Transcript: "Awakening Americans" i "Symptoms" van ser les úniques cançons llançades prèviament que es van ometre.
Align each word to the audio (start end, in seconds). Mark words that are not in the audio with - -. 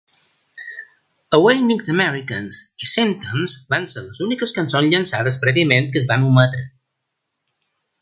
"Awakening 1.39 1.81
Americans" 1.97 2.57
i 2.83 2.89
"Symptoms" 2.93 3.55
van 3.75 3.87
ser 3.93 4.05
les 4.09 4.25
úniques 4.29 4.57
cançons 4.59 4.91
llançades 4.97 5.41
prèviament 5.45 5.91
que 5.95 6.05
es 6.05 6.13
van 6.15 6.31
ometre. 6.33 6.69